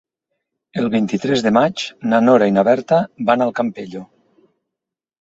[0.83, 4.07] El vint-i-tres de maig na Nora i na Berta van al Campello.